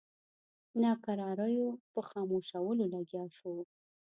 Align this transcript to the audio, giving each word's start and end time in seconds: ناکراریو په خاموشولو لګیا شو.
ناکراریو 0.83 1.67
په 1.91 1.99
خاموشولو 2.09 2.83
لګیا 2.93 3.25
شو. 3.37 3.53